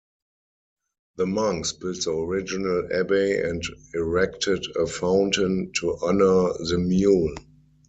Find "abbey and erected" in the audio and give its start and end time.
2.91-4.65